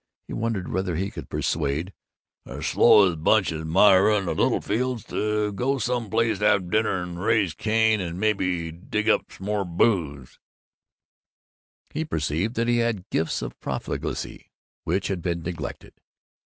[0.27, 1.93] He wondered whether he could persuade
[2.47, 7.03] "as slow a bunch as Myra and the Littlefields to go some place aft' dinner
[7.03, 10.39] and raise Cain and maybe dig up smore booze."
[11.93, 14.49] He perceived that he had gifts of profligacy
[14.85, 15.93] which had been neglected.